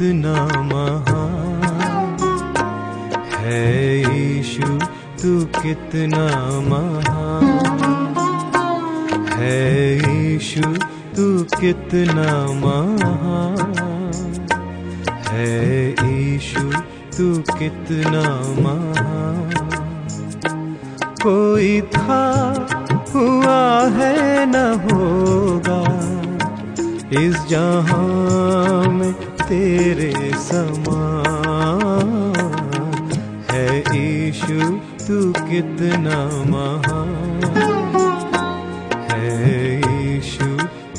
[0.00, 0.34] कितना
[0.64, 2.16] महान
[3.32, 3.64] है
[4.00, 4.68] यीशु
[5.22, 6.24] तू कितना
[6.68, 7.44] महान
[9.32, 9.58] है
[9.96, 10.62] यीशु
[11.16, 11.26] तू
[11.60, 12.30] कितना
[12.62, 13.74] महान
[15.28, 16.64] है यीशु
[17.18, 17.28] तू
[17.58, 18.24] कितना
[18.62, 19.50] महान।
[21.22, 22.22] कोई था,
[23.14, 23.62] हुआ
[23.98, 25.82] है न होगा,
[27.20, 28.29] इस जहाँ
[29.50, 32.10] तेरे समान
[33.50, 33.64] है
[33.96, 34.58] ईशु,
[35.06, 35.16] तू
[35.48, 36.18] कितना
[36.50, 37.56] महान
[39.10, 39.32] है
[40.02, 40.50] ईशु,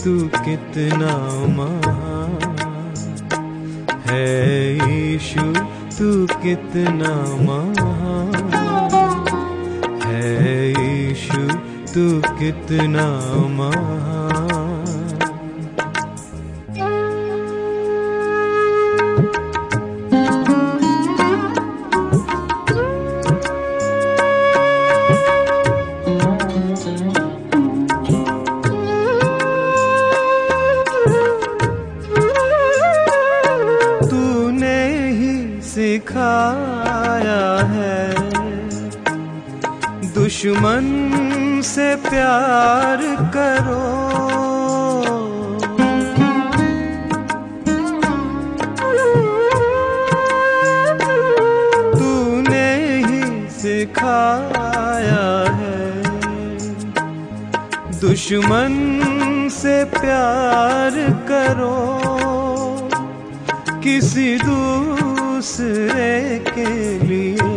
[0.04, 0.14] तू
[0.46, 1.14] कितना
[1.58, 2.58] महान
[4.08, 4.28] है
[4.98, 5.48] ईशु,
[5.98, 6.10] तू
[6.44, 7.14] कितना
[7.48, 8.52] महान
[10.06, 10.28] है
[10.84, 11.44] ईशु,
[11.94, 12.06] तू
[12.40, 13.08] कितना
[13.60, 14.41] महान
[53.82, 55.28] सिखाया
[55.58, 55.78] है।
[58.00, 58.74] दुश्मन
[59.52, 60.98] से प्यार
[61.30, 61.78] करो,
[63.84, 66.14] किसी दूसरे
[66.50, 67.56] के लिए।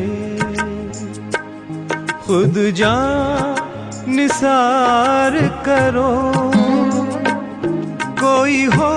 [2.24, 2.96] खुद जा
[4.08, 6.12] निसार करो,
[8.24, 8.94] कोई हो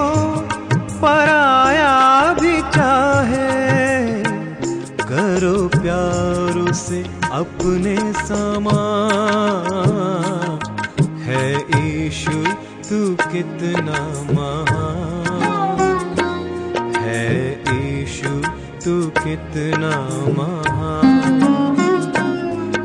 [1.04, 1.94] पराया
[2.42, 3.46] भी चाहे,
[5.04, 7.04] करो प्यार से
[7.38, 10.60] अपने समान।
[11.22, 12.44] है ईशु,
[12.90, 13.98] तू कितना
[14.34, 16.16] महान।
[16.96, 18.42] है ईशु,
[18.86, 19.92] तू कितना
[20.38, 21.42] महान।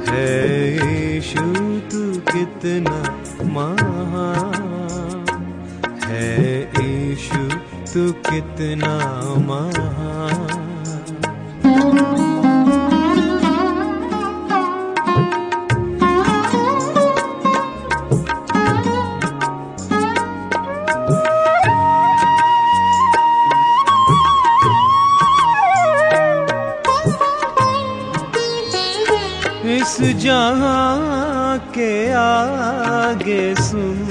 [0.08, 1.46] है ईशु,
[1.92, 2.02] तू
[2.32, 2.98] कितना
[3.44, 5.26] महान।
[6.04, 7.42] है ईशु,
[7.94, 8.94] तू कितना
[9.38, 10.62] महान।
[30.12, 34.08] जहाँ के आगे सुन।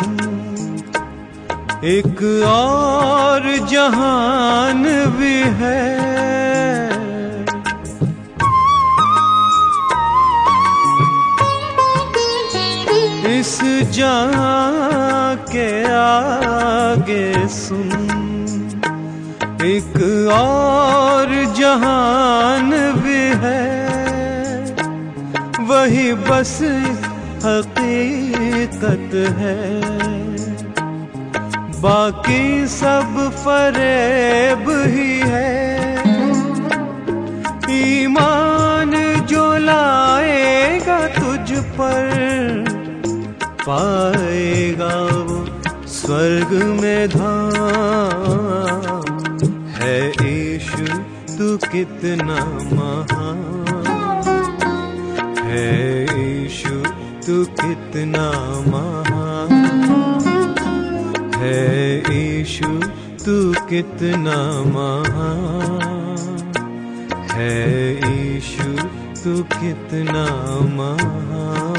[1.84, 4.84] एक और जहान
[5.18, 6.02] भी है।
[13.40, 13.60] इस
[13.92, 18.08] जहाँ के आगे सुन।
[19.62, 23.01] एक और जहान भी
[25.82, 26.60] वही बस
[27.46, 29.82] हकीकत है।
[31.82, 35.62] बाकी सब फरेब ही है।
[37.70, 38.92] ईमान
[39.30, 42.06] जो लाएगा तुझ पर,
[43.48, 47.58] पाएगा वो स्वर्ग में धाम।
[49.70, 50.86] है ईशु,
[51.38, 52.46] तू कितना
[52.76, 53.21] महान
[55.52, 56.76] है ईशु,
[57.26, 58.28] तू कितना
[58.72, 59.52] महान
[61.42, 61.58] है
[62.18, 62.72] ईशु,
[63.26, 63.36] तू
[63.70, 64.38] कितना
[64.76, 66.54] महान
[67.32, 67.58] है
[68.12, 68.70] ईशु,
[69.24, 70.26] तू कितना
[70.78, 71.71] महान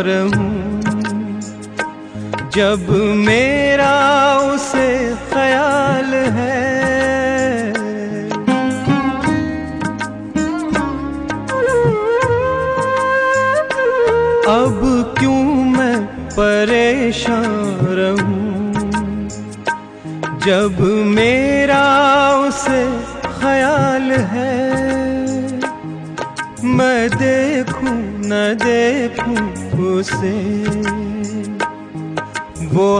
[0.00, 0.82] रहूँ।
[2.54, 3.45] जब मेरा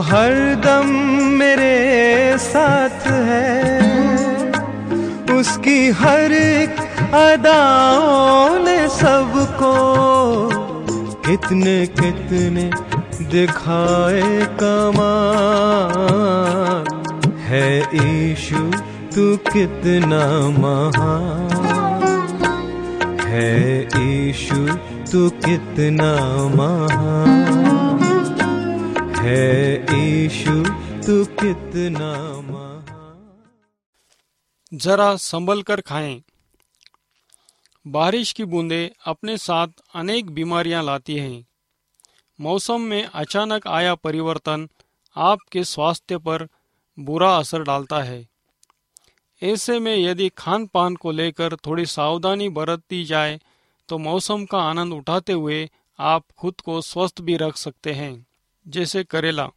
[0.00, 0.86] हर दम
[1.26, 3.76] मेरे साथ है।
[5.38, 6.76] उसकी हर एक
[7.14, 9.74] अदाओं ने सबको
[11.26, 12.70] कितने कितने
[13.24, 16.84] दिखाए कमाल।
[17.38, 18.72] है ईशु,
[19.14, 21.50] तू कितना महान।
[23.20, 24.68] है ईशु,
[25.12, 26.16] तू कितना
[26.56, 27.65] महान।
[29.26, 29.86] है
[30.24, 30.64] ईशु,
[31.06, 32.12] तू कितना
[34.74, 36.22] जरा संभल कर खाएँ।
[37.86, 41.46] बारिश की बूंदें अपने साथ अनेक बीमारियाँ लाती हैं।
[42.40, 44.68] मौसम में अचानक आया परिवर्तन
[45.16, 46.48] आपके स्वास्थ्य पर
[46.98, 48.28] बुरा असर डालता है।
[49.42, 53.40] ऐसे में यदि खान पान को लेकर थोड़ी सावधानी बरती जाए
[53.88, 58.26] तो मौसम का आनंद उठाते हुए आप खुद को स्वस्थ भी रख सकते हैं।
[58.68, 59.48] जैसे करेला।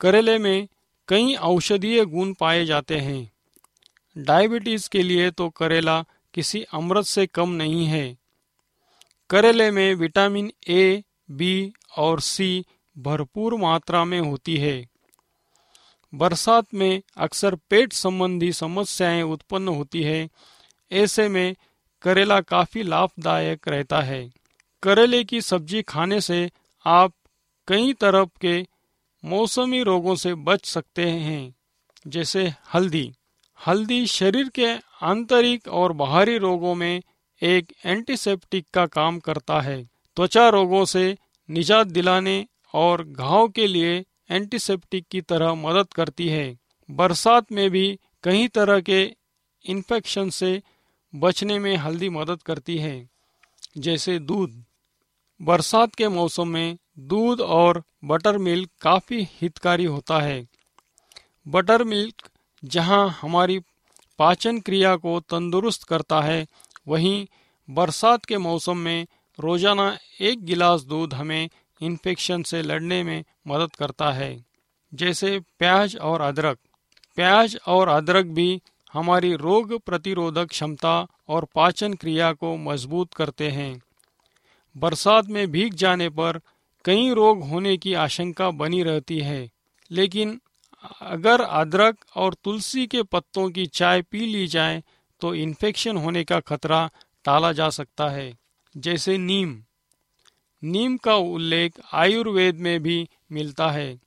[0.00, 0.68] करेले में
[1.08, 3.32] कई औषधीय गुण पाए जाते हैं।
[4.18, 6.04] डायबिटीज़ के लिए तो करेला
[6.34, 8.18] किसी अमृत से कम नहीं है।
[9.30, 12.64] करेले में विटामिन ए बी और सी
[12.98, 14.86] भरपूर मात्रा में होती है।
[16.14, 20.28] बरसात में अक्सर पेट संबंधी समस्याएँ उत्पन्न होती है।
[20.92, 21.56] ऐसे में
[22.02, 24.32] करेला काफ़ी लाभदायक रहता है।
[24.82, 26.50] करेले की सब्ज़ी खाने से
[26.86, 27.12] आप
[27.70, 28.66] कई तरह के
[29.24, 31.54] मौसमी रोगों से बच सकते हैं,
[32.06, 33.12] जैसे हल्दी।
[33.66, 34.66] हल्दी शरीर के
[35.02, 37.02] आंतरिक और बाहरी रोगों में
[37.42, 39.82] एक एंटीसेप्टिक का काम करता है।
[40.16, 41.16] त्वचा रोगों से
[41.48, 46.58] निजात दिलाने और घाव के लिए एंटीसेप्टिक की तरह मदद करती है।
[46.90, 49.02] बरसात में भी कई तरह के
[49.64, 50.62] इन्फेक्शन से
[51.14, 53.08] बचने में हल्दी मदद करती है,
[53.78, 54.64] जैसे दूध।
[55.40, 60.46] बरसात के मौसम में दूध और बटर मिल्क काफ़ी हितकारी होता है।
[61.46, 62.28] बटर मिल्क
[62.62, 63.58] जहाँ हमारी
[64.18, 66.46] पाचन क्रिया को तंदुरुस्त करता है,
[66.88, 67.26] वहीं
[67.68, 69.06] बरसात के मौसम में
[69.38, 71.48] रोज़ाना एक गिलास दूध हमें
[71.80, 74.44] इन्फेक्शन से लड़ने में मदद करता है,
[74.92, 76.58] जैसे प्याज और अदरक।
[77.18, 78.60] प्याज और अदरक भी
[78.94, 83.80] हमारी रोग प्रतिरोधक क्षमता और पाचन क्रिया को मज़बूत करते हैं।
[84.76, 86.40] बरसात में भीग जाने पर
[86.84, 89.48] कई रोग होने की आशंका बनी रहती है।
[89.90, 90.40] लेकिन
[91.02, 94.82] अगर अदरक और तुलसी के पत्तों की चाय पी ली जाए
[95.20, 96.88] तो इन्फेक्शन होने का खतरा
[97.24, 98.32] टाला जा सकता है,
[98.74, 99.62] जैसे नीम।
[100.62, 103.98] नीम का उल्लेख आयुर्वेद में भी मिलता है।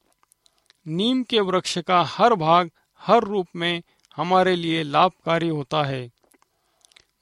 [0.87, 2.69] नीम के वृक्ष का हर भाग
[3.01, 3.81] हर रूप में
[4.15, 6.09] हमारे लिए लाभकारी होता है।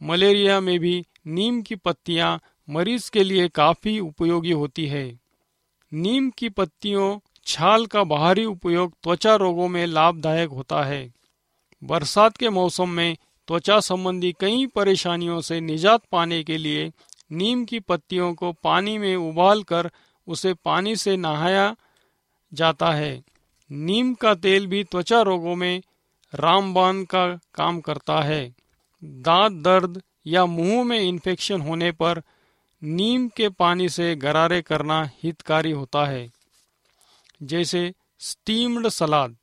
[0.02, 2.40] मलेरिया में भी नीम की पत्तियाँ
[2.72, 5.20] मरीज़ के लिए काफ़ी उपयोगी होती है।
[5.94, 11.14] नीम की पत्तियों, छाल का बाहरी उपयोग त्वचा रोगों में लाभदायक होता है।
[11.84, 16.92] बरसात के मौसम में त्वचा संबंधी कई परेशानियों से निजात पाने के लिए
[17.32, 19.92] नीम की पत्तियों को पानी में उबाल कर
[20.28, 21.76] उसे पानी से नहाया
[22.54, 23.24] जाता है।
[23.72, 25.82] नीम का तेल भी त्वचा रोगों में
[26.36, 28.56] रामबान का काम करता है।
[29.04, 32.22] दांत दर्द या मुँह में इन्फेक्शन होने पर
[32.84, 36.32] नीम के पानी से गरारे करना हितकारी होता है।
[37.44, 39.38] जैसे स्टीम्ड सलाद।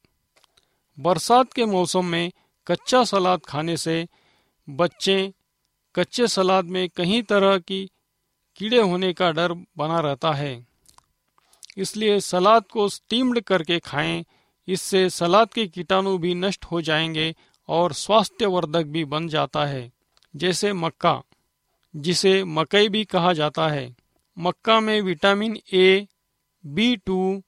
[1.00, 2.32] बरसात के मौसम में
[2.66, 4.08] कच्चा सलाद खाने से
[4.70, 5.32] बच्चे
[5.94, 7.90] कच्चे सलाद में कई तरह की
[8.56, 10.66] कीड़े होने का डर बना रहता है।
[11.76, 14.24] इसलिए सलाद को स्टीम्ड करके खाएँ,
[14.68, 17.34] इससे सलाद के कीटाणु भी नष्ट हो जाएँगे
[17.68, 19.92] और स्वास्थ्यवर्धक भी बन जाता है,
[20.36, 21.22] जैसे मक्का।
[21.98, 23.94] जिसे मकई भी कहा जाता है।
[24.36, 26.06] मक्का में vitamin A
[26.64, 27.42] B two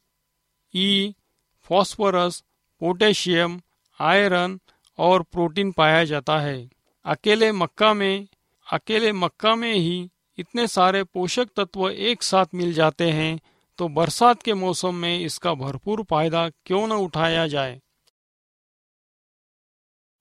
[0.75, 1.15] E
[1.71, 2.43] phosphorus
[2.81, 3.61] potassium
[4.01, 4.59] iron
[4.99, 6.71] और प्रोटीन पाया जाता है।
[7.05, 8.27] अकेले मक्का में,
[8.67, 13.41] अकेले मक्का में ही इतने सारे पोषक तत्व एक साथ मिल जाते हैं
[13.79, 17.81] तो बरसात के मौसम में इसका भरपूर फ़ायदा क्यों न उठाया जाए?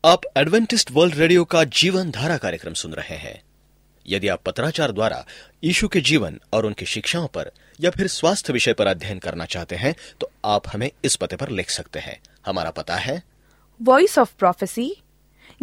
[0.04, 3.49] आप एडवेंटिस्ट वर्ल्ड रेडियो का जीवन धारा कार्यक्रम सुन रहे हैं।
[4.10, 5.26] यदि आप पत्राचार द्वारा
[5.64, 9.76] यीशु के जीवन और उनकी शिक्षाओं पर या फिर स्वास्थ्य विषय पर अध्ययन करना चाहते
[9.76, 13.22] हैं तो आप हमें इस पते पर लिख सकते हैं। हमारा पता है।
[13.82, 14.96] वॉइस ऑफ़ प्रोफेसी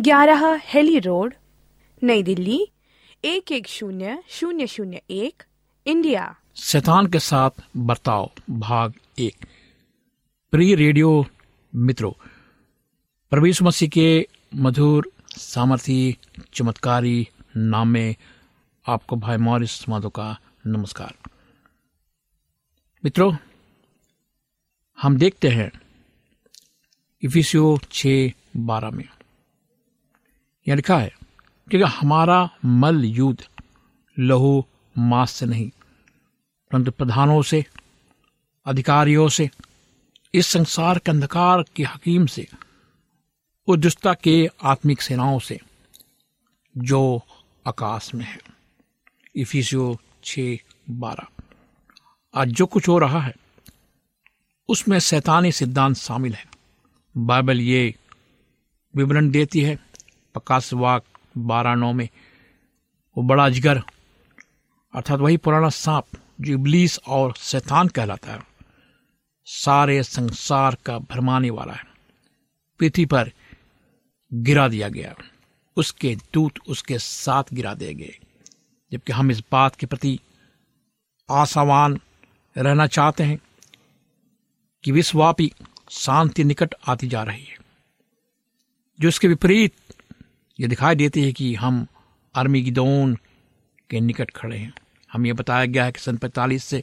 [0.01, 1.35] ग्यारह हेली रोड
[2.03, 2.61] नई दिल्ली
[3.25, 5.43] एक एक शून्य शून्य शून्य एक
[5.87, 9.35] इंडिया। शैतान के साथ बर्ताव भाग एक।
[10.53, 11.27] प्रिय रेडियो
[11.75, 12.13] मित्रों
[13.33, 16.17] प्रवीष मसीह के मधुर सामर्थी
[16.55, 18.15] चमत्कारी नाम में
[18.89, 21.15] आपको भाई मॉरिस माधो का नमस्कार।
[23.05, 23.37] मित्रों,
[25.01, 25.73] हम देखते हैं
[27.23, 28.07] इफिसियो छ
[28.57, 29.09] बारह में।
[30.69, 31.15] यह लिखा है
[31.71, 33.49] कि हमारा मल युद्ध
[34.19, 34.65] लहू,
[34.99, 35.71] मास से नहीं,
[36.71, 37.67] परंतु प्रधानों से,
[38.67, 39.51] अधिकारियों से,
[40.35, 42.49] इस संसार के अंधकार के हकीम से
[43.67, 45.61] उस दुष्टता के आत्मिक सेनाओं से,
[46.79, 47.23] जो
[47.67, 48.56] आकाश में है।
[49.37, 50.39] इफिसियो छ
[50.91, 51.27] बारह।
[52.35, 53.35] आज जो कुछ हो रहा है,
[54.69, 56.47] उसमें सैतानी सिद्धांत शामिल है।
[57.17, 57.95] बाइबल ये
[58.95, 59.77] विवरण देती है
[60.35, 61.05] प्रकाश वाक
[61.39, 62.09] बारह नौ में,
[63.17, 63.83] वो बड़ा अजगर,
[64.95, 66.05] अर्थात वही पुराना सांप
[66.41, 68.41] जो इबलीस और शैतान कहलाता है।
[69.47, 71.85] सारे संसार का भरमाने वाला है।
[72.79, 73.33] पृथ्वी पर
[74.35, 75.15] गिरा दिया गया
[75.77, 78.19] उसके दूत उसके साथ गिरा दिए गए।
[78.93, 80.19] जबकि हम इस बात के प्रति
[81.29, 81.99] आसावान
[82.57, 83.39] रहना चाहते हैं
[84.85, 85.51] कि विश्वव्यापी
[85.91, 87.57] शांति निकट आती जा रही है,
[88.99, 89.75] जो इसके विपरीत
[90.59, 91.87] ये दिखाई देती है कि हम
[92.35, 93.15] आर्मी की दोन
[93.91, 94.73] के निकट खड़े हैं।
[95.11, 96.83] हम ये बताया गया है कि सन पैतालीस से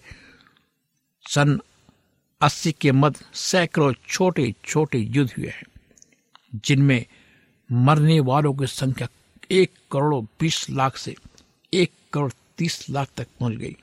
[1.26, 1.60] सन
[2.42, 5.66] अस्सी के मध्य सैकड़ों छोटे छोटे युद्ध हुए हैं,
[6.56, 7.06] जिनमें
[7.70, 9.08] मरने वालों की संख्या
[9.52, 11.16] एक करोड़ बीस लाख से
[11.74, 13.76] एक करोड़ तीस लाख तक पहुँच गई।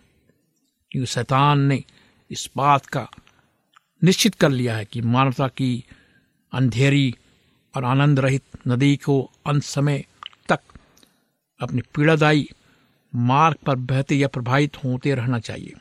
[0.91, 1.85] क्योंकि शैतान ने
[2.31, 3.09] इस बात का
[4.05, 5.85] निश्चित कर लिया है कि मानवता की
[6.53, 7.15] अंधेरी
[7.77, 10.05] और आनंद रहित नदी को अंत समय
[10.49, 10.61] तक
[11.61, 12.51] अपनी पीड़ादायी
[13.15, 15.73] मार्ग पर बहते या प्रभावित होते रहना चाहिए।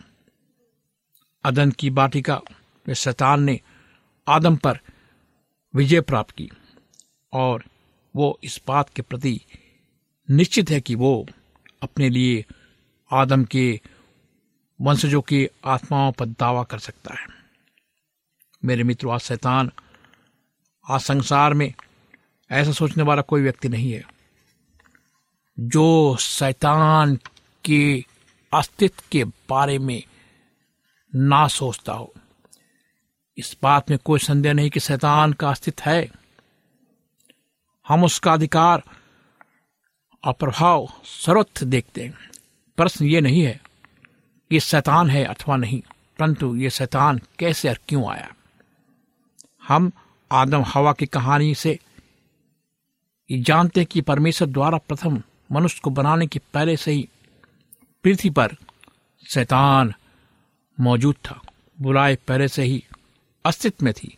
[1.44, 2.42] अदन की बाटिका
[2.88, 3.60] में शैतान ने
[4.28, 4.80] आदम पर
[5.76, 6.50] विजय प्राप्त की
[7.34, 7.64] और
[8.16, 9.42] वो इस बात के प्रति
[10.30, 11.28] निश्चित है कि वो
[11.82, 12.46] अपने लिए
[13.12, 13.82] आदम के
[14.82, 17.28] वंशजों की आत्माओं पर दावा कर सकता है।
[18.66, 19.72] मेरे मित्रों, आज शैतान,
[20.90, 21.74] आज संसार में
[22.52, 24.04] ऐसा सोचने वाला कोई व्यक्ति नहीं है
[25.60, 27.16] जो शैतान
[27.66, 28.06] के
[28.54, 30.04] अस्तित्व के बारे में
[31.16, 32.14] ना सोचता हो।
[33.38, 36.12] इस बात में कोई संदेह नहीं कि शैतान का अस्तित्व है।
[37.88, 38.84] हम उसका अधिकार
[40.24, 42.30] और प्रभाव सर्वत्र देखते हैं।
[42.78, 43.62] प्रश्न ये नहीं है
[44.52, 45.82] कि शैतान है अथवा नहीं,
[46.20, 48.34] परंतु ये शैतान कैसे और क्यों आया?
[49.68, 49.92] हम
[50.32, 51.80] आदम हवा की कहानी से
[53.32, 55.22] जानते हैं कि परमेश्वर द्वारा प्रथम
[55.52, 57.10] मनुष्य को बनाने के पहले से ही
[58.04, 58.56] पृथ्वी पर
[59.34, 59.94] शैतान
[60.80, 61.42] मौजूद था।
[61.82, 62.84] बुराई पहले से ही
[63.46, 64.18] अस्तित्व में थी।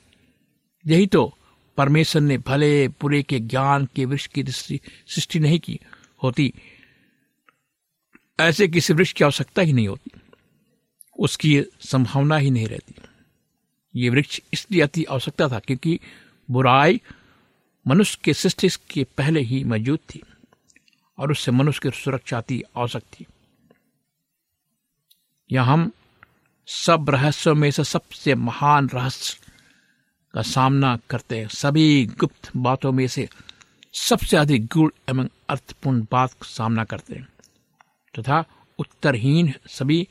[0.87, 1.37] यही तो
[1.77, 5.79] परमेश्वर ने भले बुरे के ज्ञान के वृक्ष की सृष्टि नहीं की
[6.23, 6.53] होती,
[8.39, 10.11] ऐसे किसी वृक्ष की आवश्यकता ही नहीं होती।
[11.19, 12.93] उसकी संभावना ही नहीं रहती।
[13.95, 15.99] ये वृक्ष इसलिए अति आवश्यकता था क्योंकि
[16.49, 17.01] बुराई
[17.87, 20.21] मनुष्य के सृष्टि के पहले ही मौजूद थी
[21.17, 23.25] और उससे मनुष्य की सुरक्षा अति आवश्यक थी।
[25.51, 25.91] यह हम
[26.67, 29.37] सब रहस्यों में से सबसे महान रहस्य
[30.33, 33.29] का सामना करते हैं। सभी गुप्त बातों में से
[33.93, 37.27] सबसे अधिक गुड़ एवं अर्थपूर्ण बात का सामना करते हैं।
[38.19, 40.07] तथा तो उत्तरहीन सभी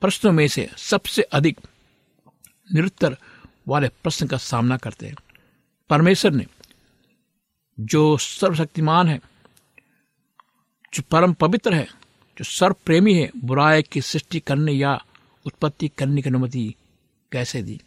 [0.00, 1.60] प्रश्नों में से सबसे अधिक
[2.74, 3.16] निरुत्तर
[3.68, 5.14] वाले प्रश्न का सामना करते हैं।
[5.90, 6.46] परमेश्वर ने
[7.80, 9.20] जो सर्वशक्तिमान है,
[10.94, 11.84] जो परम पवित्र है,
[12.38, 15.04] जो सर्व प्रेमी है, बुराई की सृष्टि करने या
[15.46, 16.74] उत्पत्ति करने की अनुमति
[17.32, 17.80] कैसे दी?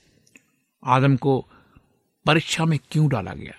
[0.86, 1.46] आदम को
[2.28, 3.54] परीक्षा में क्यों डाला गया?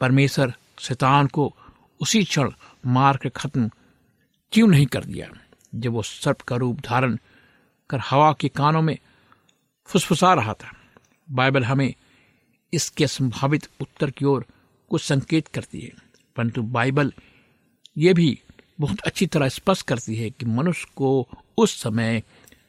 [0.00, 1.54] परमेश्वर शैतान को
[2.00, 2.50] उसी क्षण
[2.86, 3.70] मार कर खत्म
[4.52, 5.28] क्यों नहीं कर दिया,
[5.74, 7.16] जब वो सर्प का रूप धारण
[7.90, 8.96] कर हवा के कानों में
[9.88, 10.72] फुसफुसा रहा था?
[11.28, 11.94] बाइबल हमें
[12.72, 14.44] इसके संभावित उत्तर की ओर
[14.90, 15.92] कुछ संकेत करती है,
[16.36, 17.12] परंतु बाइबल
[17.98, 18.38] ये भी
[18.80, 21.28] बहुत अच्छी तरह स्पष्ट करती है कि मनुष्य को
[21.58, 22.22] उस समय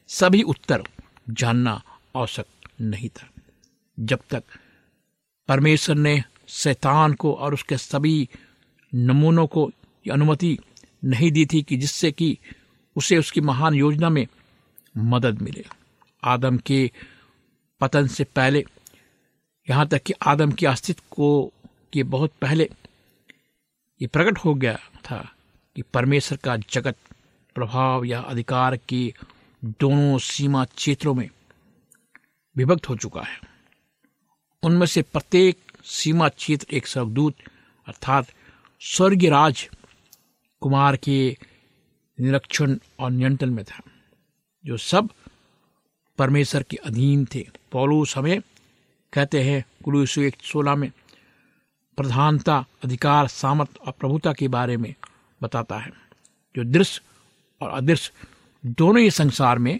[0.08, 0.82] सभी उत्तर
[1.30, 1.80] जानना
[2.16, 2.46] आवश्यक
[2.80, 3.28] नहीं था,
[4.00, 4.44] जब तक
[5.48, 8.28] परमेश्वर ने शैतान को और उसके सभी
[8.94, 9.70] नमूनों को
[10.12, 10.58] अनुमति
[11.04, 12.38] नहीं दी थी कि जिससे कि
[12.96, 14.26] उसे उसकी महान योजना में
[14.96, 15.64] मदद मिले।
[16.24, 16.90] आदम के
[17.80, 18.64] पतन से पहले,
[19.70, 21.52] यहाँ तक कि आदम के अस्तित्व को
[21.92, 22.70] के बहुत पहले,
[24.00, 24.78] ये प्रकट हो गया
[25.10, 25.32] था
[25.76, 26.96] कि परमेश्वर का जगत,
[27.54, 29.14] प्रभाव या अधिकार के
[29.64, 31.28] दोनों सीमा क्षेत्रों में
[32.56, 33.51] विभक्त हो चुका है।
[34.62, 37.34] उनमें से प्रत्येक सीमा क्षेत्र एक स्वर्गदूत
[37.86, 38.26] अर्थात
[38.80, 39.68] स्वर्गीय राज
[40.62, 41.36] कुमार के
[42.18, 43.80] निरीक्षण और नियंत्रण में था,
[44.64, 45.08] जो सब
[46.18, 48.40] परमेश्वर के अधीन थे। पौलूस हमें
[49.12, 50.90] कहते हैं, कुलूस एक सोलह में,
[51.98, 54.94] प्रधानता, अधिकार, सामर्थ और प्रभुता के बारे में
[55.40, 55.92] बताता है,
[56.54, 57.00] जो दृश्य
[57.60, 58.12] और अदृश्य
[58.64, 59.78] दोनों ही संसार में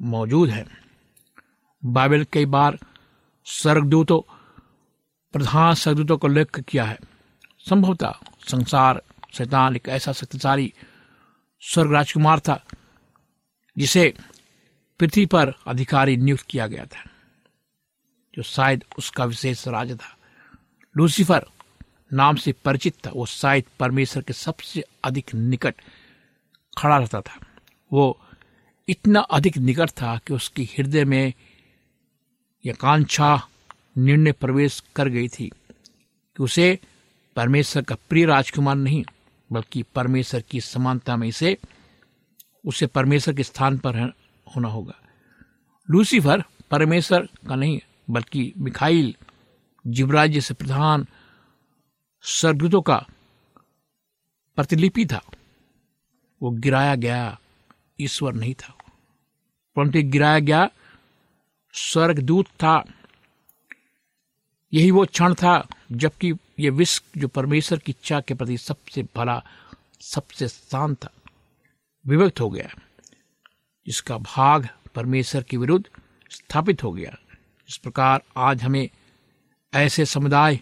[0.00, 0.66] मौजूद है।
[1.82, 2.78] बाइबल कई बार
[3.50, 4.20] स्वर्गदूतों,
[5.32, 6.98] प्रधान स्वर्गदूतों को उल्लेख किया है।
[7.58, 9.02] संभवतः संसार,
[9.32, 10.72] शैतान एक ऐसा शक्तिशाली
[11.60, 12.64] स्वर्ग राजकुमार था,
[13.78, 14.14] जिसे
[15.00, 17.10] पृथ्वी पर अधिकारी नियुक्त किया गया था,
[18.34, 20.16] जो शायद उसका विशेष राज था।
[20.96, 21.46] लूसीफर
[22.12, 25.74] नाम से परिचित था, वो शायद परमेश्वर के सबसे अधिक निकट
[26.78, 27.46] खड़ा रहता था।
[27.92, 28.20] वो
[28.88, 31.32] इतना अधिक निकट था कि उसके हृदय में
[32.66, 33.48] यह कांक्षा
[33.98, 35.48] निर्णय प्रवेश कर गई थी
[36.36, 36.78] कि उसे
[37.36, 39.04] परमेश्वर का प्रिय राजकुमार नहीं,
[39.52, 41.58] बल्कि परमेश्वर की समानता में से
[42.66, 43.96] उसे परमेश्वर के स्थान पर
[44.56, 44.94] होना होगा।
[45.90, 47.80] लूसीफर परमेश्वर का नहीं,
[48.10, 49.14] बल्कि मिखाइल
[49.86, 51.06] जिब्राज जैसे प्रधान
[52.22, 53.06] स्वर्गदूतों का
[54.56, 55.30] प्रतिलिपि था।
[56.42, 57.40] वो गिराया गया,
[58.00, 58.78] ईश्वर नहीं था।
[59.76, 60.70] परंतु गिराया गया
[61.78, 62.84] स्वर्गदूत था।
[64.72, 69.42] यही वो क्षण था जबकि ये विश्व जो परमेश्वर की इच्छा के प्रति सबसे भला,
[70.00, 71.10] सबसे शांत था
[72.06, 72.68] विभक्त हो गया।
[73.86, 77.18] जिसका भाग परमेश्वर के विरुद्ध स्थापित हो गया।
[77.68, 78.88] इस प्रकार आज हमें
[79.74, 80.60] ऐसे समुदाय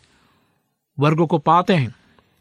[0.99, 1.95] वर्गों को पाते हैं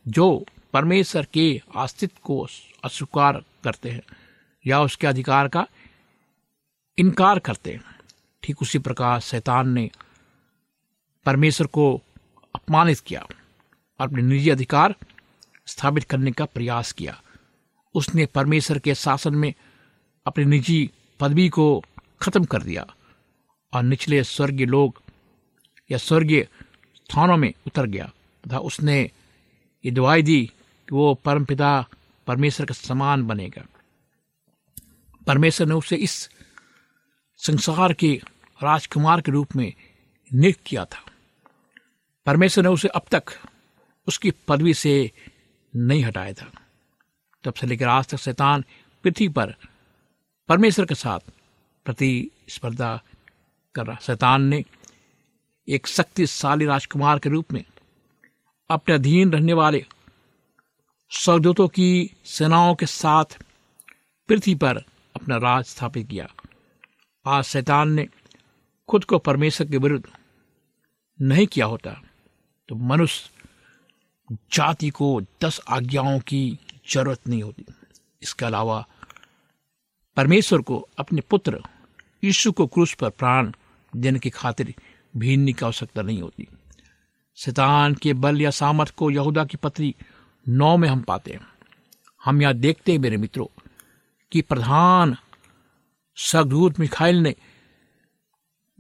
[0.08, 2.48] जो परमेश्वर के अस्तित्व को
[2.84, 4.02] अस्वीकार करते हैं
[4.68, 5.68] या उसके अधिकार का
[6.98, 7.95] इनकार करते हैं।
[8.46, 9.92] ठीक उसी प्रकार शैतान ने
[11.26, 12.02] परमेश्वर को
[12.56, 13.22] अपमानित किया
[14.00, 14.96] और अपने निजी अधिकार
[15.68, 17.22] स्थापित करने का प्रयास किया।
[17.96, 19.54] उसने परमेश्वर के शासन में
[20.26, 21.84] अपनी निजी पदवी को
[22.22, 22.86] खत्म कर दिया
[23.74, 25.02] और निचले स्वर्गीय लोग
[25.92, 26.48] या स्वर्गीय
[26.96, 28.12] स्थानों में उतर गया।
[28.44, 29.12] तथा उसने
[29.86, 30.52] ये दुआई दी
[30.90, 31.88] कि वो परमपिता
[32.28, 33.66] परमेश्वर का समान बनेगा।
[35.28, 36.30] परमेश्वर ने उसे इस
[37.38, 38.22] संसार के
[38.64, 39.74] राजकुमार के रूप में
[40.34, 41.06] नियुक्त किया था।
[42.26, 43.24] परमेश्वर ने उसे अब तक
[44.08, 45.12] उसकी पदवी से
[45.76, 46.52] नहीं हटाया था।
[47.44, 48.64] तब से लेकर आज तक शैतान
[49.04, 49.56] पृथ्वी पर
[50.50, 51.20] परमेश्वर के साथ
[51.86, 53.02] प्रतिस्पर्धा
[53.76, 54.64] कर रहा। शैतान ने
[55.70, 57.66] एक शक्तिशाली राजकुमार के रूप में
[58.70, 59.86] अपने अधीन रहने वाले
[61.12, 63.26] स्वर्गदूतों की सेनाओं के साथ
[64.28, 64.78] पृथ्वी पर
[65.16, 66.28] अपना राज स्थापित किया।
[67.26, 68.08] आज शैतान ने
[68.90, 70.06] खुद को परमेश्वर के विरुद्ध
[71.20, 72.02] नहीं किया होता
[72.70, 73.30] तो मनुष्य
[74.54, 76.60] जाति को दस आज्ञाओं की
[76.94, 77.66] ज़रूरत नहीं होती।
[78.22, 78.86] इसके अलावा
[80.18, 81.62] परमेश्वर को अपने पुत्र
[82.24, 83.52] यीशु को क्रूस पर प्राण
[83.94, 84.74] देने की खातिर
[85.18, 86.48] भीड़ने की आवश्यकता नहीं होती।
[87.38, 89.96] शैतान के बल या सामर्थ को यहूदा की पत्री
[90.46, 91.48] नौ में हम पाते हैं।
[92.26, 93.48] हम यहाँ देखते हैं मेरे मित्रों,
[94.32, 95.16] कि प्रधान
[96.18, 97.36] सदूत मिखाइल ने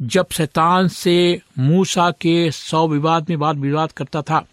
[0.01, 4.45] जब शैतान से मूसा के सौ विवाद में वाद विवाद करता था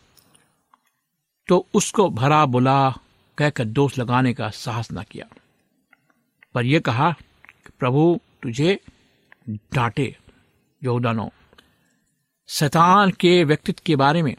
[1.48, 2.90] तो उसको भरा बुला
[3.38, 5.26] कहकर दोष लगाने का साहस न किया।
[6.54, 7.10] पर यह कहा
[7.78, 8.80] प्रभु, तुझे
[9.48, 10.16] डांटे
[10.82, 11.30] योदानो
[12.48, 14.34] शैतान के व्यक्तित्व के बारे में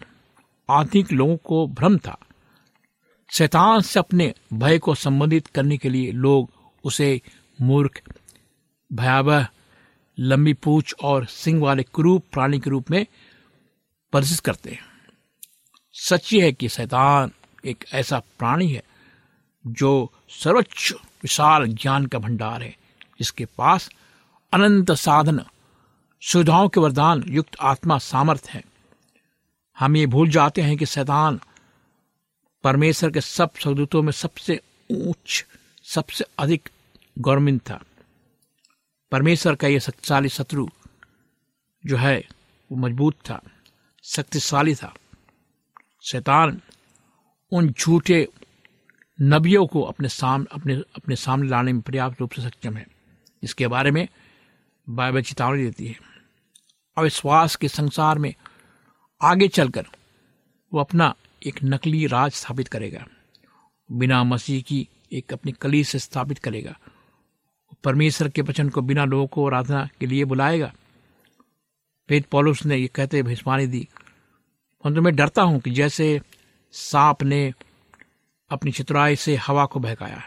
[0.70, 2.18] आधुनिक लोगों को भ्रम था।
[3.30, 6.50] शैतान से अपने भय को संबंधित करने के लिए लोग
[6.84, 7.22] उसे
[7.62, 8.02] मूर्ख,
[8.94, 9.48] भयावह
[10.20, 13.06] लंबी पूछ और सिंह वाले क्रूप, प्राणी के रूप में
[14.14, 14.86] परिचित करते हैं।
[15.94, 17.32] सच ये है कि शैतान
[17.66, 18.84] एक ऐसा प्राणी है
[19.68, 22.78] जो सर्वोच्च विशाल ज्ञान का भंडार है,
[23.20, 23.90] जिसके पास
[24.54, 25.46] अनंत साधन,
[26.22, 28.64] सुविधाओं के वरदान, युक्त आत्मा, सामर्थ है।
[29.80, 31.40] हम ये भूल जाते हैं कि शैतान
[32.64, 35.46] परमेश्वर के सब सदूतों में सबसे ऊंच,
[35.84, 36.70] सबसे अधिक
[37.20, 37.84] गौरमिंद था।
[39.14, 40.68] परमेश्वर का यह शक्तिशाली शत्रु
[41.86, 42.28] जो है,
[42.72, 43.42] वो मज़बूत था,
[44.04, 44.94] शक्तिशाली था।
[46.02, 46.62] शैतान
[47.52, 48.28] उन झूठे
[49.22, 52.88] नबियों को अपने साम, अपने अपने सामने लाने में पर्याप्त रूप से सक्षम है।
[53.44, 54.08] इसके बारे में
[54.90, 55.96] बाइबल चेतावनी देती है।
[56.98, 58.34] अविश्वास के संसार में
[59.22, 59.86] आगे चलकर
[60.74, 61.16] वो अपना
[61.48, 63.08] एक नकली राज स्थापित करेगा।
[63.92, 66.80] बिना मसीह की एक अपनी कली से स्थापित करेगा।
[67.84, 70.72] परमेश्वर के वचन को बिना लोगों को आराधना के लिए बुलाएगा।
[72.10, 73.88] पेद पॉलुस ने ये कहते भिस्मानी दी,
[74.86, 76.20] परंतु मैं डरता हूँ कि जैसे
[76.74, 77.54] सांप ने
[78.52, 80.24] अपनी चतुराई से हवा को बहकाया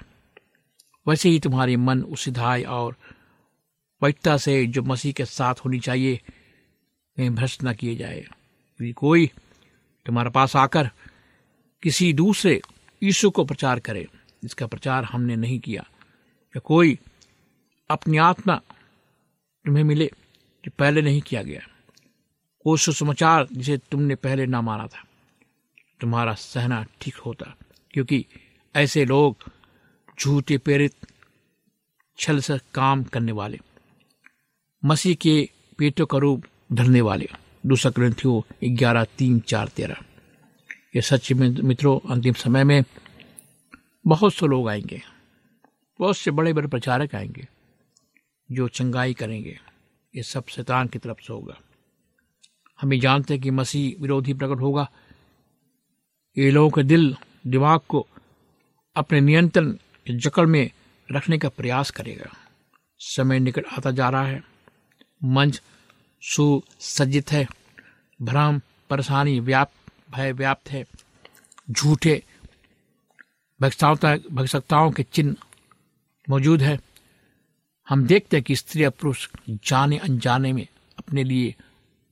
[1.07, 2.97] वैसे ही तुम्हारे मन उस धाय और
[4.03, 9.31] वैधता से जो मसीह के साथ होनी चाहिए कहीं भ्रष्ट न किए जाए। यदि कोई
[10.07, 10.91] तुम्हारे पास आकर
[11.83, 12.61] किसी दूसरे
[13.03, 14.07] यीशु को प्रचार करे,
[14.43, 15.83] जिसका प्रचार हमने नहीं किया,
[16.55, 16.99] या कोई
[17.91, 18.61] अपनी आत्मा
[19.65, 20.11] तुम्हें मिले
[20.65, 21.61] जो पहले नहीं किया गया।
[22.67, 25.05] वो सुसमाचार जिसे तुमने पहले ना माना था।
[26.01, 27.55] तुम्हारा सहना ठीक होता,
[27.91, 28.25] क्योंकि
[28.75, 29.37] ऐसे लोग
[30.21, 30.95] झूठे प्रेरित,
[32.19, 33.59] छल से काम करने वाले,
[34.85, 37.29] मसीह के पेटों का रूप धरने वाले।
[37.67, 39.97] दूसरा ग्रंथियों ग्यारह, तीन, चार, तेरह।
[40.97, 42.85] ये सच मित्रों, अंतिम समय में
[44.07, 45.03] बहुत से लोग आएँगे।
[46.01, 47.47] बहुत से बड़े बड़े प्रचारक आएँगे।
[48.53, 49.61] जो चंगाई करेंगे,
[50.17, 51.59] ये सब शैतान की तरफ़ से होगा।
[52.81, 54.91] हम ये जानते हैं कि मसीह विरोधी प्रकट होगा।
[56.39, 58.07] ये लोगों के दिल, दिमाग को
[58.97, 59.77] अपने नियंत्रण
[60.11, 60.71] जकड़ में
[61.13, 62.37] रखने का प्रयास करेगा।
[62.99, 64.45] समय निकट आता जा रहा है।
[65.25, 65.63] मंच
[66.23, 67.47] सुसज्जित है।
[68.23, 69.73] भ्रम, परेशानी व्याप,
[70.11, 70.85] भय व्याप्त है।
[71.71, 72.23] झूठे
[73.61, 75.37] भक्सकताओं के चिन्ह
[76.31, 76.96] मौजूद है।
[77.89, 80.67] हम देखते हैं कि स्त्री और पुरुष जाने अनजाने में
[80.99, 81.55] अपने लिए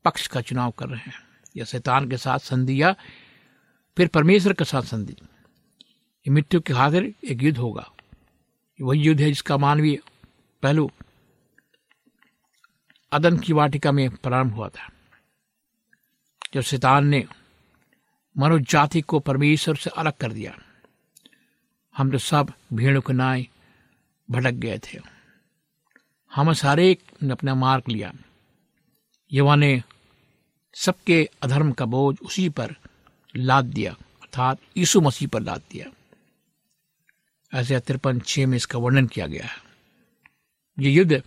[0.05, 1.25] पक्ष का चुनाव कर रहे हैं।
[1.57, 2.97] या शैतान के साथ संधि या
[3.97, 5.17] फिर परमेश्वर के साथ संधि।
[6.29, 7.91] मृत्यु के खातिर एक युद्ध होगा।
[8.83, 9.99] वही युद्ध है जिसका मानवीय
[10.63, 10.91] पहलू
[13.13, 14.93] अदन की वाटिका में प्रारंभ हुआ था।
[16.55, 17.25] जब शैतान ने
[18.39, 20.59] मनुष्य जाति को परमेश्वर से अलग कर दिया,
[21.97, 23.47] हम तो सब भीड़ के नाय
[24.31, 25.15] भटक गए थे।
[26.35, 28.13] हम सारे ने अपना मार्ग लिया।
[29.33, 29.83] युवा ने
[30.75, 32.75] सबके अधर्म का बोझ उसी पर
[33.37, 35.87] लाद दिया, अर्थात यीशु मसीह पर लाद दिया।
[37.53, 39.63] ऐसे तिरपन छह में इसका वर्णन किया गया है।
[40.79, 41.23] ये युद्ध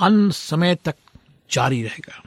[0.00, 0.94] अन समय तक
[1.50, 2.22] जारी रहेगा।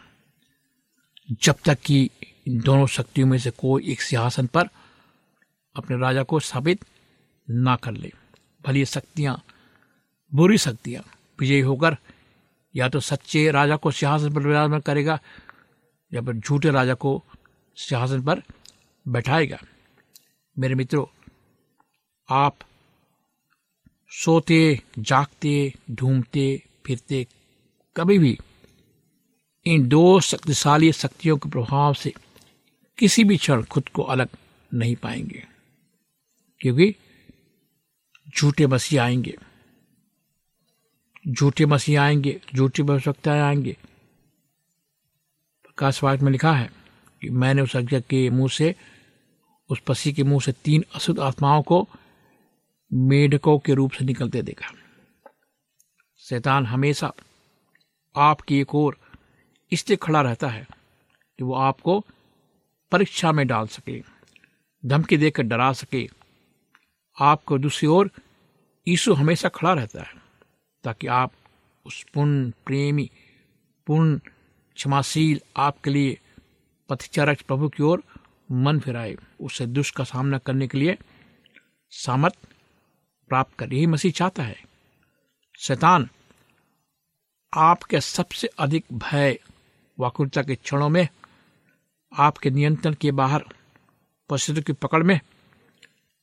[1.42, 2.10] जब तक कि
[2.50, 4.70] दोनों शक्तियों में से कोई एक सिंहासन पर
[5.76, 6.86] अपने राजा को साबित
[7.50, 8.12] ना कर ले।
[8.66, 9.42] भली शक्तियाँ
[10.32, 11.04] बुरी शक्तियाँ
[11.40, 11.98] विजयी होकर
[12.76, 15.20] या तो सच्चे राजा को सिंहासन पर विराजमान करेगा
[16.12, 17.24] या फिर झूठे राजा को
[17.78, 18.42] सिंहासन पर
[19.06, 19.60] बैठाएगा।
[20.56, 21.06] मेरे मित्रों,
[22.30, 22.58] आप
[24.12, 27.26] सोते, जागते, ढूंढते, फिरते
[27.96, 28.38] कभी भी
[29.66, 32.14] इन दो शक्तिशाली शक्तियों के प्रभाव से
[32.98, 34.30] किसी भी क्षण खुद को अलग
[34.72, 35.44] नहीं पाएँगे,
[36.62, 36.96] क्योंकि
[38.28, 39.36] झूठे मसीह आएँगे।
[41.28, 43.78] झूठे मसीह आएँगे, झूठी भविष्यताएँ आएँगे।
[45.64, 46.70] प्रकाश वाक्य में लिखा है
[47.22, 48.76] कि मैंने उस अज्ञा के मुँह से,
[49.70, 51.88] उस पसी के मुँह से तीन अशुद्ध आत्माओं को
[52.94, 54.72] मेढकों के रूप से निकलते देखा।
[56.18, 57.14] शैतान हमेशा
[58.16, 58.98] आपकी एक ओर
[59.72, 60.68] इसलिए खड़ा रहता है
[61.38, 62.06] कि वो आपको
[62.92, 64.04] परीक्षा में डाल सके,
[64.86, 66.10] धमकी देकर डरा सके।
[67.22, 68.12] आपको दूसरी ओर
[68.88, 70.29] यीशु हमेशा खड़ा रहता है।
[70.90, 71.32] ताकि आप
[71.86, 73.12] उस पूर्ण प्रेमी
[73.88, 74.18] पूर्ण
[74.76, 76.20] क्षमाशील आपके लिए
[76.90, 78.04] पथचारक प्रभु की ओर
[78.52, 80.98] मन फिराए। उसे दुष्ट का सामना करने के लिए
[81.90, 82.36] सामर्थ
[83.30, 84.64] प्राप्त कर। यही मसीह चाहता है।
[85.60, 86.10] शैतान,
[87.54, 89.40] आपके सबसे अधिक भय
[90.00, 91.08] वाकुरता के क्षणों में,
[92.14, 93.44] आपके नियंत्रण के बाहर,
[94.30, 95.20] परिस्थितियों की पकड़ में,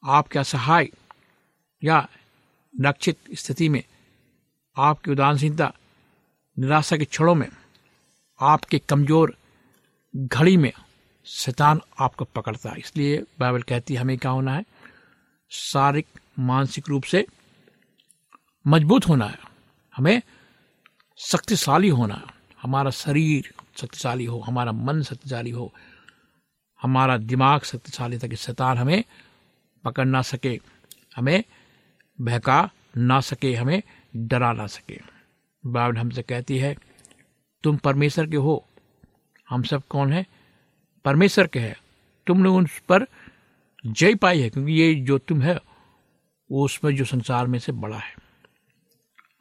[0.04, 0.88] आपके असहाय
[1.84, 2.08] या
[2.80, 3.84] लक्षित स्थिति में
[4.76, 5.72] आपकी उदासीनता,
[6.58, 7.48] निराशा के क्षणों में,
[8.40, 9.36] आपके कमज़ोर
[10.16, 10.72] घड़ी में
[11.26, 14.64] शैतान आपको पकड़ता है। इसलिए बाइबल कहती है, हमें क्या होना है?
[15.50, 16.06] शारीरिक,
[16.38, 17.26] मानसिक रूप से
[18.66, 19.38] मज़बूत होना है।
[19.96, 20.22] हमें
[21.18, 25.72] शक्तिशाली होना है। हमारा शरीर शक्तिशाली हो, हमारा मन शक्तिशाली हो,
[26.82, 29.04] हमारा दिमाग शक्तिशाली ताकि शैतान हमें
[29.84, 30.60] पकड़ ना सके,
[31.16, 31.44] हमें
[32.20, 33.82] बहका ना सके, हमें
[34.16, 35.00] डरा ना सके।
[35.66, 36.76] बाइबल हमसे कहती है,
[37.62, 38.66] तुम परमेश्वर के हो।
[39.48, 40.26] हम सब कौन है?
[41.04, 41.76] परमेश्वर के हैं।
[42.26, 43.06] तुमने उन पर
[43.86, 45.60] जय पाई है, क्योंकि ये जो तुम है,
[46.50, 48.14] वो उसमें जो संसार में से बड़ा है।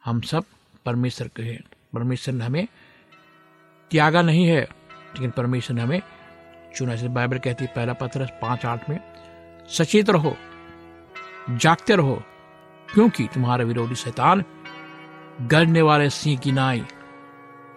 [0.04, 0.44] हम सब
[0.86, 2.68] परमेश्वर के हैं। परमेश्वर ने हमें
[3.90, 4.60] त्यागा नहीं है,
[4.90, 6.02] लेकिन परमेश्वर ने हमें
[6.76, 9.00] चुना जैसे बाइबल कहती है, पहला पत्र पाँच आठ में,
[9.68, 10.36] सचेत रहो,
[11.50, 12.22] जागते रहो,
[12.94, 14.44] क्योंकि तुम्हारा विरोधी शैतान
[15.40, 16.86] गरजने वाले सिंह की नाई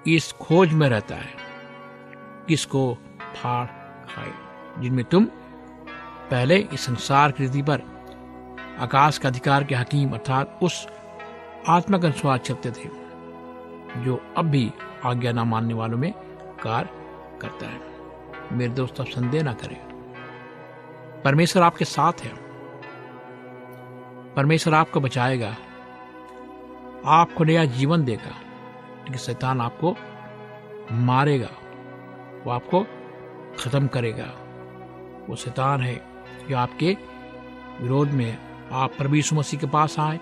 [0.07, 1.33] इस खोज में रहता है।
[2.47, 3.67] किसको फाड़
[4.05, 4.31] खाए,
[4.79, 5.25] जिनमें तुम
[6.31, 7.81] पहले इस संसार की रीति पर
[8.79, 10.87] आकाश का अधिकार के हकीम अर्थात उस
[11.67, 12.89] आत्मा का अनुसार चलते थे,
[14.03, 14.73] जो अब भी
[15.05, 16.13] आज्ञा न मानने वालों में
[16.63, 16.89] कार्य
[17.41, 17.81] करता है।
[18.57, 19.89] मेरे दोस्त, आप संदेह ना करें।
[21.25, 22.31] परमेश्वर आपके साथ है।
[24.33, 25.55] परमेश्वर आपको बचाएगा।
[27.05, 28.31] आपको नया जीवन देगा,
[28.99, 29.95] लेकिन शैतान आपको
[30.91, 31.49] मारेगा,
[32.45, 32.85] वो आपको
[33.59, 34.25] खत्म करेगा।
[35.29, 36.01] वो शैतान है
[36.49, 36.97] जो आपके
[37.81, 38.37] विरोध में
[38.71, 40.19] आप यीशु मसीह के पास आए,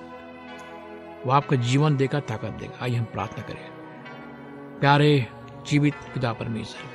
[1.25, 5.27] वो आपका जीवन देगा, ताकत देगा। आइए हम प्रार्थना करें। प्यारे
[5.67, 6.89] जीवित खुदा परमेश्वर,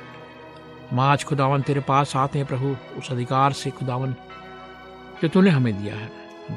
[0.91, 4.15] हम आज खुदावन तेरे पास आते हैं प्रभु। उस अधिकार से खुदावन
[5.21, 6.11] जो तूने हमें दिया है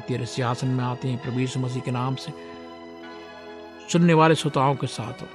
[0.07, 2.46] तेरे सिंहासन में आते हैं प्रभु यीशु मसीह के नाम से।
[3.91, 5.27] सुनने वाले श्रोताओं के साथ हो।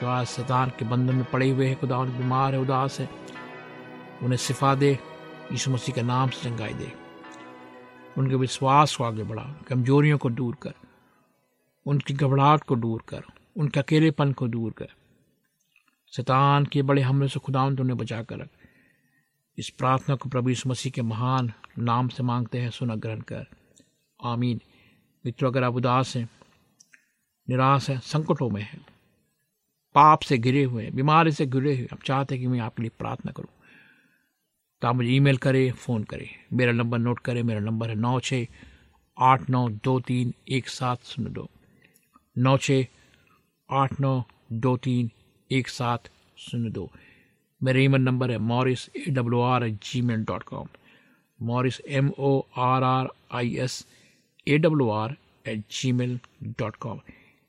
[0.00, 3.10] जो आज शैतान के बंधन में पड़े हुए हैं खुदावन बीमार है, उदास है,
[4.22, 4.98] उन्हें सिफा दे,
[5.52, 6.92] यीशु मसीह के नाम से चंगाई दे।
[8.18, 10.74] उनके विश्वास को आगे बढ़ा, कमजोरियों को दूर कर,
[11.86, 13.22] उनकी घबराहट को दूर कर,
[13.56, 14.88] उनके अकेलेपन को दूर कर।
[16.12, 18.48] शैतान के बड़े हमले से खुदावन उन्हें बचा कर रख।
[19.58, 23.46] इस प्रार्थना को प्रभु यीशु मसीह के महान नाम से मांगते हैं सुना ग्रहण कर।
[24.24, 24.60] आमीन।
[25.26, 26.30] मित्रों, अगर आप उदास हैं
[27.50, 28.80] निराश हैं, संकटों में हैं।
[29.94, 32.82] पाप से घिरे हुए हैं, बीमारी से घिरे हुए आप चाहते हैं कि मैं आपके
[32.82, 33.48] लिए प्रार्थना करूँ।
[34.82, 38.20] तो आप मुझे ईमेल करें, फ़ोन करें। मेरा नंबर नोट करें, मेरा नंबर है नौ
[38.20, 38.46] छः
[39.18, 41.48] आठ नौ दो तीन एक सात शून्य दो।
[42.38, 42.86] नौ छः
[43.70, 45.10] आठ नौ दो तीन
[45.50, 46.08] एक सात
[46.38, 46.90] शून्य दो।
[47.62, 50.68] मेरा ईमेल नंबर है Morris A W R at G mail dot com.
[51.40, 53.86] Morris M O R R I S
[54.46, 57.00] A W R at G mail dot com.